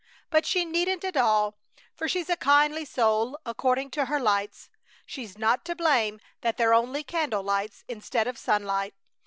[0.31, 1.59] But she needn't at all,
[1.93, 4.67] for she's a kindly soul, according to her lights.
[5.05, 8.95] She's not to blame that they're only candle lights instead of sunlight.